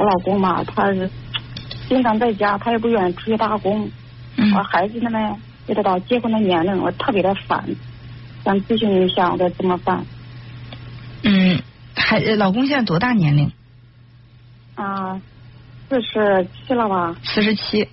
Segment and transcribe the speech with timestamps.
[0.00, 1.10] 我老公嘛，他是
[1.86, 3.90] 经常在家，他也不愿意出去打工。
[4.36, 7.62] 嗯我孩子们呢，也得到结婚的年龄，我特别的烦，
[8.42, 10.06] 想咨询一下我该怎么办。
[11.22, 11.60] 嗯，
[11.94, 13.52] 还呃老公现在多大年龄？
[14.74, 15.20] 啊，
[15.90, 17.14] 四十七了吧？
[17.22, 17.86] 四十七。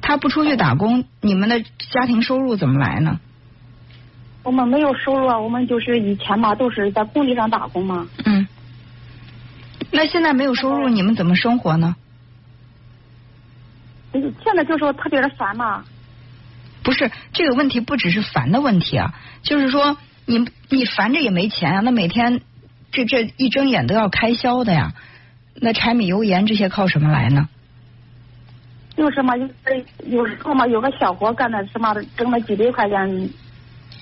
[0.00, 3.18] 他不出去打工，你们的家庭收入怎么来呢？
[4.44, 8.06] 我们没有收入啊，我们就是以前嘛都是在工地上打工嘛。
[8.24, 8.41] 嗯。
[9.92, 11.94] 那现在没有收入，你们怎么生活呢？
[14.14, 15.84] 嗯现在就说特别的烦嘛。
[16.82, 22.40] 不是这个问题，不只是烦的问题啊，就是说你你烦着也没钱啊，那每天
[22.90, 24.92] 这这一睁眼都要开销的呀，
[25.54, 27.48] 那柴米油盐这些靠什么来呢？
[28.96, 29.48] 就是嘛，有
[30.06, 33.30] 有时候嘛，有个小活干的什么挣了几百块钱。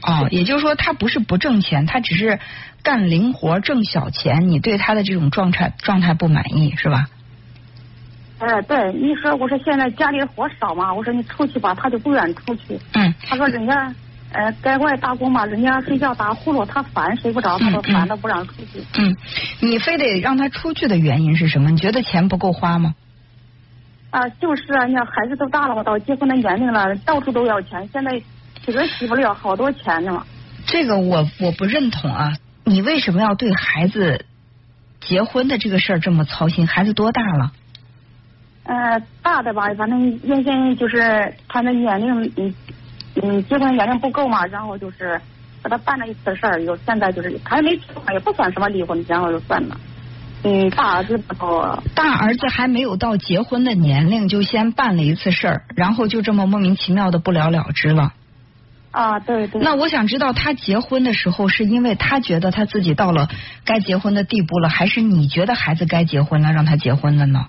[0.03, 2.39] 哦，也就是说他不是不挣钱，他只是
[2.83, 7.09] 干零活挣小钱，你对他的这种状态状态不满意是吧？
[8.39, 12.79] 哎，对，你说我说现在家里活少嘛，我说你出去吧，他就不愿出去。
[12.95, 13.15] 嗯。
[13.23, 13.95] 他说人家
[14.33, 18.83] 呃在外打工嘛，人家睡觉打呼噜，他烦睡不着，他说烦的不让出去。
[18.99, 19.15] 嗯，
[19.61, 21.71] 你非得让他出去的原因是什么？
[21.71, 22.95] 你觉得钱不够花吗？
[24.09, 28.11] 啊，就是啊，你看孩子都大了嘛，到结婚的年龄了，到处都要钱，现在
[28.65, 30.25] 这个媳妇儿要好多钱呢。
[30.67, 32.37] 这个我我不认同啊！
[32.65, 34.27] 你为什么要对孩子
[35.01, 36.67] 结婚的这个事儿这么操心？
[36.67, 37.53] 孩子多大了？
[38.65, 42.55] 呃，大的吧，反正原先就是他的年龄，嗯
[43.23, 45.21] 嗯，结婚年龄不够嘛，然后就是
[45.65, 49.77] 给他办了一次事儿，有现在就是他也没结婚，也不算什么离婚，然后就算了。
[50.45, 51.83] 嗯，大儿子不到。
[51.95, 58.13] 大儿子还没有到结婚的年龄，就先办了一次事儿，然后就这么莫名其妙的不了了之了。
[58.91, 59.61] 啊，对对。
[59.63, 63.29] 那我想知道，他结婚的时候是因为他觉得他自己到了
[63.65, 67.47] 该结婚的地步了，还是你觉得孩子该结婚了，让他结婚了呢？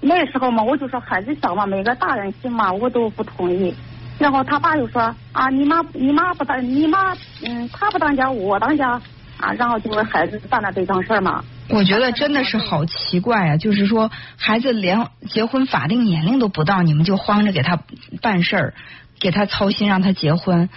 [0.00, 3.74] 那时候嘛，我就说孩子小嘛，每个大人行嘛，我都不同意。
[4.18, 7.14] 然后他爸就说啊，你妈你妈不当你妈
[7.44, 9.00] 嗯，他不当家我当家
[9.38, 11.42] 啊，然后就给孩子办了这档事儿嘛。
[11.70, 13.56] 我觉得真的是好奇怪啊！
[13.56, 17.78] 就是说，孩子连结婚法定年龄都不到，你们就慌着给他
[18.20, 18.74] 办事儿，
[19.20, 20.68] 给他操心让他结婚，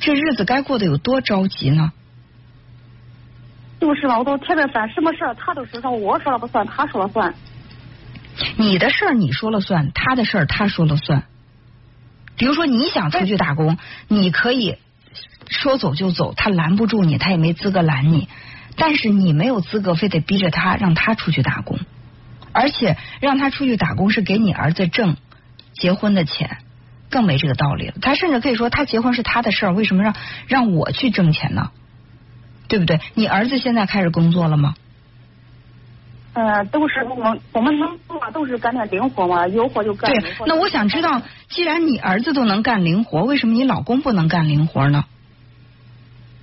[0.00, 1.92] 这日子该过得有多着急呢？
[3.78, 7.34] 就是嘛，我都天天烦，什么事儿他都说说我说了不算，他说了算。
[8.56, 11.24] 你的事儿你说了算，他的事儿他说了算。
[12.36, 13.76] 比如说你想出去打工，
[14.08, 14.78] 你可以
[15.48, 18.28] 说走就走，他拦不住你，他也没资格拦你。
[18.74, 21.78] 但是你没有资格非得逼着他让他出去打工，
[22.52, 25.16] 而且让他出去打工是给你儿子挣
[25.74, 26.56] 结婚的钱，
[27.12, 27.94] 更没这个道理了。
[28.02, 30.14] 他甚至可以说他结婚是他的事儿，为什么让
[30.48, 31.70] 让我去挣钱呢？
[32.68, 33.00] 对不对？
[33.14, 34.74] 你儿子现在开始工作了吗？
[36.34, 40.10] 呃，都是我们我们能做都是干点零活嘛，有活就干。
[40.10, 45.04] 对，那我想知道，既然你儿子都能干零活，为什么你老公不能干零活呢？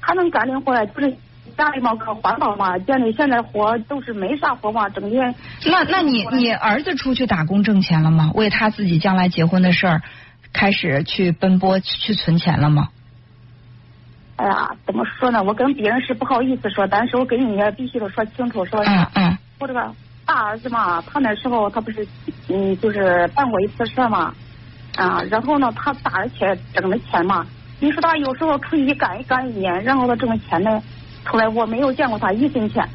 [0.01, 1.17] 他能干零活呀，就是
[1.57, 5.33] 家里嘛搞环保嘛，家里现在活都是没啥活嘛，整天。
[5.65, 8.29] 那那你你儿子出去打工挣钱了吗？
[8.35, 10.01] 为他自己将来结婚的事儿
[10.53, 12.89] 开始去奔波去存钱了吗？
[14.37, 15.43] 哎呀，怎么说呢？
[15.43, 19.37] 我跟别人是不好意思说，但是我跟你也必须得说清楚，说嗯嗯。
[19.59, 19.93] 我这个
[20.25, 22.07] 大儿子嘛，他那时候他不是
[22.47, 24.33] 嗯，就是办过一次事嘛，
[24.95, 27.45] 啊，然后呢，他打的钱挣的钱嘛，
[27.81, 30.81] 你说他有时候出去干一干一年，然后他挣的钱呢，
[31.25, 32.87] 出来我没有见过他一分钱。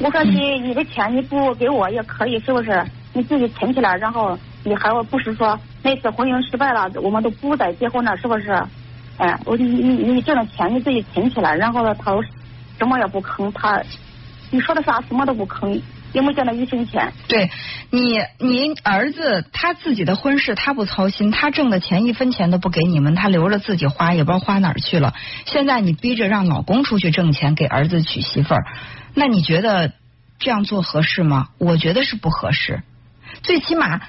[0.00, 2.84] 我说你你的钱你不给我也可以，是不是？
[3.12, 8.50] 你自己存起来，然后你还不是说那次婚姻失败了，我们都不再结婚了，是不是？
[9.18, 12.12] 哎，我你你你挣的钱你自己存起来，然后呢，他
[12.78, 13.82] 什么也不吭，他
[14.50, 15.80] 你说的啥什么都不吭，
[16.14, 17.12] 也没见到一分钱。
[17.28, 17.50] 对
[17.90, 25.12] 你，你儿子他自己的婚事他不操心，他挣的钱一分钱都不给你们，他留着自己花，也不知道花哪儿去了。
[25.44, 28.64] 现在你逼着让老公出去挣钱给儿子娶媳妇儿，
[29.14, 29.92] 那你觉得
[30.38, 31.48] 这样做合适吗？
[31.58, 32.82] 我觉得是不合适。
[33.42, 34.00] 最起码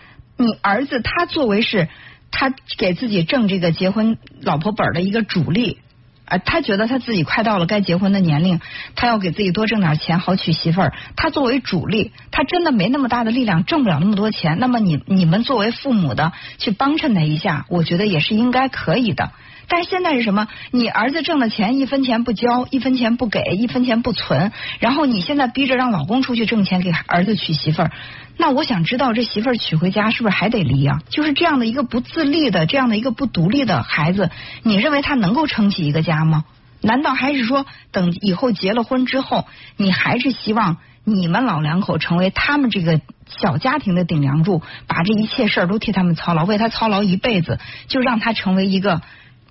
[0.42, 1.88] 你儿子他作为是。
[2.34, 5.80] 他给自己挣这个结婚老婆本的一个主力
[6.24, 8.62] 啊，他觉得他自己快到了该结婚的年龄，
[8.96, 10.94] 他要给自己多挣点钱，好娶媳妇儿。
[11.18, 14.60] 他作为主力，他真的没那么大的力量，挣不了那么多钱。
[14.60, 19.34] 那么你你们作为父母的去帮衬他一下，我觉得也是应该可以的。
[19.74, 20.50] 但现在是什么？
[20.72, 27.92] 你儿子挣的钱一分钱不交，一分钱不给，一分钱不存，然后你现在逼着让老公出去挣钱给儿子娶媳妇儿。
[28.36, 31.00] 那我想知道，这媳妇儿娶回家是不是还得离、啊？
[31.10, 34.30] 就是这样的一个不自立的、这样的一个不独立的孩子，
[34.62, 36.44] 你认为他能够撑起一个家吗？
[36.82, 39.46] 难道还是说等以后结了婚之后，
[39.78, 47.58] 你还是希望你们老两口成为他们这个小家庭的顶梁柱，把这一切事儿都替他们操劳，为他操劳一辈子，
[47.88, 49.02] 就让他成为一个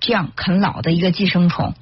[0.01, 1.73] 这样啃老的一个寄生虫。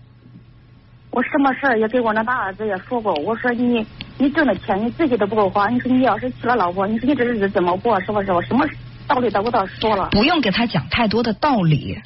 [1.09, 3.83] 我什么事儿也给我那大儿子也说过，我说你
[4.19, 7.99] 你挣的钱你自己都不够花，你说你要是娶了老婆，你说你这日子怎么过？
[8.01, 8.31] 是不是？
[8.31, 8.67] 我什么
[9.07, 10.09] 道理都给他说了。
[10.11, 11.99] 不用给他讲太多的道理，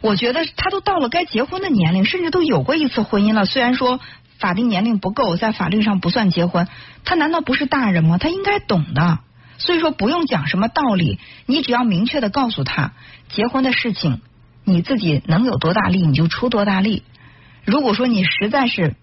[0.00, 3.44] 我觉得他都到了该结婚的年龄，甚至都有过一次婚姻了。
[3.44, 4.00] 虽然说
[4.38, 6.66] 法定年龄不够，在法律上不算结婚，
[7.04, 8.18] 他难道不是大人吗？
[8.18, 9.20] 他应该懂的。
[9.58, 12.92] 所以说不用讲什么道理，你只要明确的告诉他，
[13.28, 14.20] 结婚的事情
[14.64, 17.02] 你自己能有多大力你就出多大力。
[17.64, 18.96] 如果说你实在是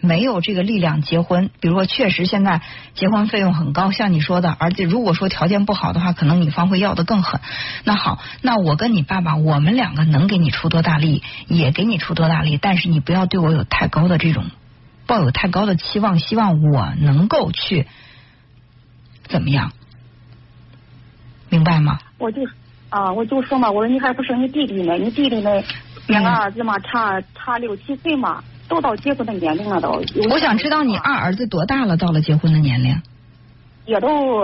[0.00, 2.60] 没有这个力量结婚，比如说确实现在
[2.94, 7.40] 结婚费用很高，像你说的，而且如果说条件不好的话，可能女方会要的更狠。
[7.84, 14.46] 那好，那我跟你爸爸，我们两个能给你出多大力，也给你出多大力，但是你不要对我有太高的这种
[15.06, 17.86] 抱有太高的期望，希望我能够去
[19.28, 19.70] 怎么样，
[21.48, 22.00] 明白吗？
[22.18, 22.40] 我就
[22.92, 25.50] 啊，我就说嘛，我说你还不生你弟弟呢，你弟弟呢？
[26.08, 29.88] 两个儿子嘛，差差六七岁嘛，都到结婚的年龄了都。
[30.30, 31.96] 我想知道你二儿子多大了？
[31.96, 33.00] 到了结婚的年龄？
[33.86, 34.40] 也都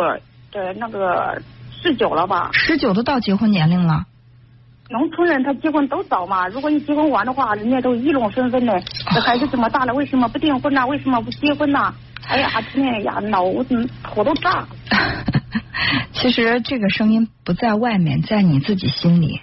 [0.53, 1.43] 呃那个
[1.83, 2.49] 十九了吧？
[2.55, 4.07] 十九都到结婚年龄了。
[4.89, 8.81] 农村人他结婚都早嘛，如果你结婚晚的话，人家都议论纷纷的。
[9.13, 10.87] 这孩子这么大了，为什么不订婚呢？
[10.87, 11.93] 为什么不结婚呢？
[12.27, 14.67] 哎呀，天天呀，脑子头都炸。
[16.13, 19.41] 其实这个声音不在外面，在你自己心里。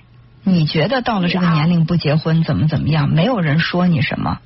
[0.47, 3.09] 你觉得到了这个年龄不结婚怎么怎么样？
[3.09, 4.39] 没有人说你什么，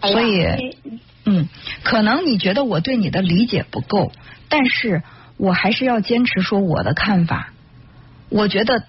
[0.00, 0.76] 所以，
[1.24, 1.48] 嗯，
[1.82, 4.12] 可能你觉得我对你的理解不够，
[4.48, 5.02] 但是
[5.36, 7.48] 我还是要坚持说我的看法。
[8.28, 8.84] 我觉得，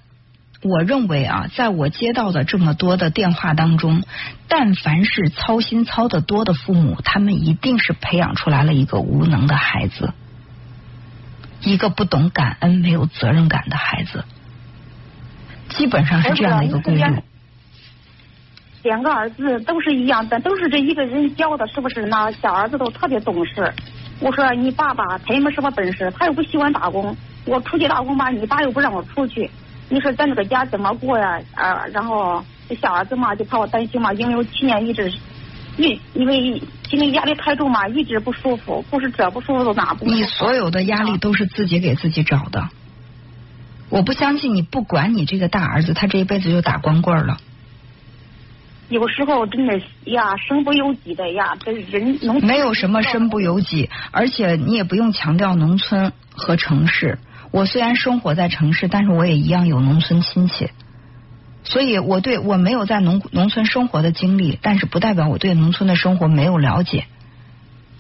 [0.61, 4.03] 我认为啊，在我接到的这么多的电话当中，
[4.47, 10.13] 但凡是操心操的多的父母，他们一定是培养出来了一个无能的孩子，
[11.63, 14.23] 一个不懂感恩、没有责任感的孩子。
[15.69, 17.03] 基本上是这样的一个规律。
[18.83, 22.05] 两个儿子都是一样，但都是这一个人教的，是不是？
[22.05, 23.73] 那小儿子都特别懂事。
[24.19, 27.15] 我说你爸爸他也没什么本事，他又不喜欢打工。
[27.45, 29.49] 我出去打工吧，你爸又不让我出去。
[29.89, 31.39] 你说咱这个家怎么过呀？
[31.55, 35.11] 啊，然后这小儿子嘛，就怕我担心嘛，因为我去年一直
[35.77, 40.05] 一因为心理压力太重嘛，一直不舒服，不是这不舒服就那不。
[40.05, 42.69] 你所有的压力都是自己给自己找的。
[43.89, 47.37] 我不相信你不管你这个大儿子，他这一辈子就打光棍了。
[48.89, 57.17] 有时候真的呀，身不由己的呀，这人农没有什么身不由己，而且你也不用强调农村和城市。
[57.51, 60.69] 我虽然生活在城市，但是我也一样有农村亲戚，
[61.63, 67.05] 所以我对我没有在农农村生活的经历，但是不代表我对农村的生活没有了解。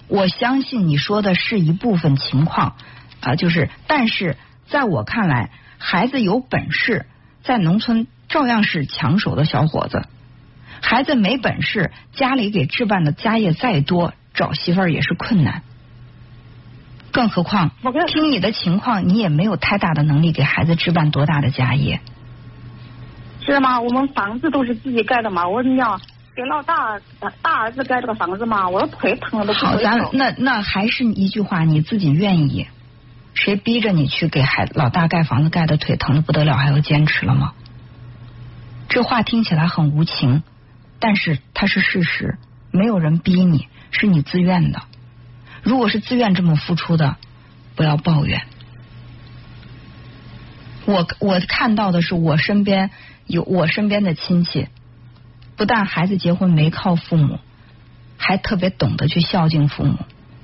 [0.07, 2.75] 我相信你说的是一部分情况
[3.21, 4.37] 啊，就是但是
[4.67, 5.49] 在我看来。
[5.85, 7.07] 孩子有本事，
[7.43, 10.07] 在农村照样是抢手的小伙子。
[10.81, 15.61] 孩子没本事，家里给置办的家业再多，找媳妇儿也是困难。
[17.11, 17.71] 更何况，
[18.07, 21.99] 听你的情况，你也没有太大的能力给孩子置办多大的家业。
[23.45, 23.79] 是吗？
[23.79, 25.47] 我们房子都是自己盖的嘛。
[25.47, 25.99] 我跟你讲，
[26.35, 26.99] 给老大
[27.41, 32.67] 大儿子盖这个房子嘛，我的腿疼的都不好，咱那那还是一句话，你自己愿意。
[33.33, 37.53] 谁逼着你去给孩老大盖房子盖的腿疼的不得了，还要坚持了吗？
[38.89, 40.43] 这话听起来很无情，
[40.99, 42.37] 但是它是事实。
[42.71, 44.81] 没有人逼你，是你自愿的。
[45.63, 47.17] 如果是自愿这么付出的，
[47.75, 48.43] 不要抱怨。
[50.85, 52.91] 我我看到的是我身边
[53.25, 54.67] 有我身边的亲戚，
[55.55, 57.39] 不但孩子结婚没靠父母，
[58.17, 59.97] 还特别懂得去孝敬父母，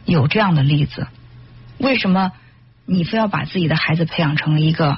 [0.06, 1.08] 有这样的例子。
[1.78, 2.32] 为什么？
[2.86, 4.98] 你非要把自己的孩子培养成一个，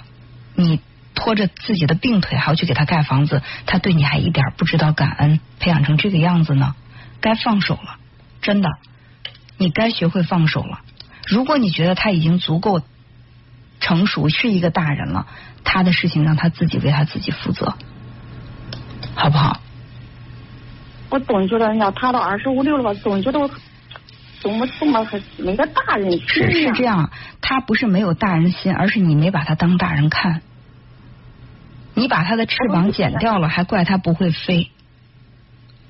[0.55, 0.79] 你
[1.13, 6.73] 拖着自己的病腿还要去给他盖房子，他对你还一点不知道感恩，培养成这个样子呢？
[7.19, 7.97] 该放手了，
[8.41, 8.69] 真的，
[9.57, 10.79] 你该学会放手了。
[11.27, 12.81] 如果你觉得他已经足够
[13.81, 15.27] 成熟，是一个大人了，
[15.65, 17.75] 他的事情让他自己为他自己负责，
[19.15, 19.59] 好不好？
[21.09, 23.49] 我总觉得，呀他到二十五六了吧，总觉得。
[24.41, 25.07] 怎么这么
[25.37, 27.11] 没个大人心是是这样，
[27.41, 30.41] 他不是没有大人心，而是你没把他当大人看。
[31.93, 34.71] 你把他的翅膀剪掉了，还怪他不会飞。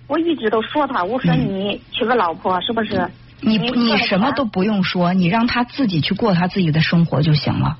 [0.07, 3.09] 我一直都说他，我说你娶个老婆是不是？
[3.41, 7.77] 你你什么都不用说，你让他自己去过他自己的生活就行了。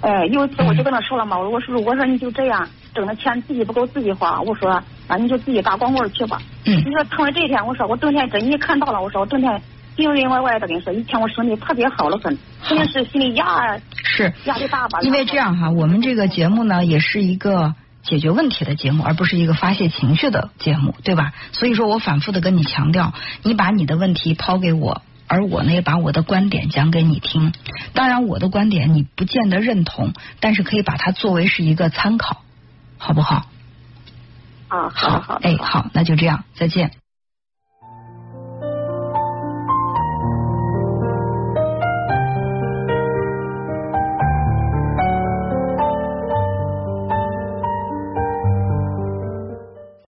[0.00, 6.40] 哎，有一次我就跟他说了嘛，我说我说你就这样，挣的钱自己不够自己花，我说那你就自己打光棍去吧。
[6.66, 6.76] 嗯。
[6.76, 9.60] 你说成为这一天，我说我整天真你看到了，我说我整天
[9.96, 15.00] 病晕歪歪的，跟你说，以前我身体特别好了很，肯定是心里压是压力大吧？
[15.00, 21.32] 因为这样哈，我们这个节目呢，也是一个解决问题的节目，而不是一个发泄情绪的节目，对吧？
[21.52, 27.52] 所以说我反复的跟你强调，你把你的问题抛给我，而我呢也把我的观点讲给你听。
[27.94, 32.42] 当然，我的观点你不见得认同，但是可以把它作为是一个参考，
[32.98, 33.46] 好不好？
[34.68, 36.90] 啊，好好，哎，好，那就这样，再见。